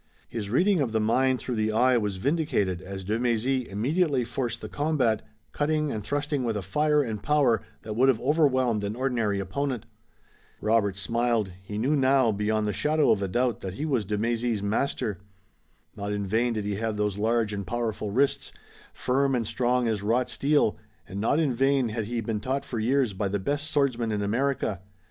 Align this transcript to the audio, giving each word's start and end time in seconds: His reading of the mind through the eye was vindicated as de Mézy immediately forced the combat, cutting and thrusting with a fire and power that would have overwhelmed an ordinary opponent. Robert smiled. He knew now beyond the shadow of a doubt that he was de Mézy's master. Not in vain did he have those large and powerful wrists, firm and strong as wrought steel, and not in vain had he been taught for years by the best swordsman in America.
His 0.27 0.49
reading 0.49 0.79
of 0.79 0.93
the 0.93 0.99
mind 0.99 1.37
through 1.37 1.57
the 1.57 1.71
eye 1.71 1.95
was 1.95 2.17
vindicated 2.17 2.81
as 2.81 3.03
de 3.03 3.19
Mézy 3.19 3.67
immediately 3.67 4.23
forced 4.25 4.59
the 4.61 4.67
combat, 4.67 5.21
cutting 5.51 5.91
and 5.91 6.03
thrusting 6.03 6.43
with 6.43 6.57
a 6.57 6.63
fire 6.63 7.03
and 7.03 7.21
power 7.21 7.61
that 7.83 7.95
would 7.95 8.09
have 8.09 8.19
overwhelmed 8.19 8.83
an 8.83 8.95
ordinary 8.95 9.39
opponent. 9.39 9.85
Robert 10.59 10.97
smiled. 10.97 11.51
He 11.61 11.77
knew 11.77 11.95
now 11.95 12.31
beyond 12.31 12.65
the 12.65 12.73
shadow 12.73 13.11
of 13.11 13.21
a 13.21 13.27
doubt 13.27 13.61
that 13.61 13.75
he 13.75 13.85
was 13.85 14.03
de 14.03 14.17
Mézy's 14.17 14.63
master. 14.63 15.19
Not 15.95 16.11
in 16.11 16.25
vain 16.25 16.53
did 16.53 16.65
he 16.65 16.77
have 16.77 16.97
those 16.97 17.19
large 17.19 17.53
and 17.53 17.67
powerful 17.67 18.09
wrists, 18.09 18.51
firm 18.95 19.35
and 19.35 19.45
strong 19.45 19.87
as 19.87 20.01
wrought 20.01 20.31
steel, 20.31 20.77
and 21.07 21.21
not 21.21 21.39
in 21.39 21.53
vain 21.53 21.89
had 21.89 22.05
he 22.05 22.21
been 22.21 22.39
taught 22.39 22.65
for 22.65 22.79
years 22.79 23.13
by 23.13 23.27
the 23.27 23.37
best 23.37 23.69
swordsman 23.69 24.11
in 24.11 24.23
America. 24.23 24.81